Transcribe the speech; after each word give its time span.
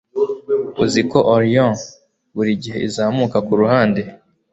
Uziko 0.83 1.17
Orion 1.35 1.71
burigihe 2.35 2.77
izamuka 2.87 3.37
kuruhande 3.47 4.01